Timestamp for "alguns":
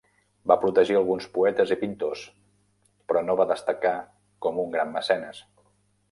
0.99-1.25